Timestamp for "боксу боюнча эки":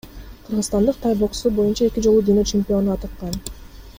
1.19-2.05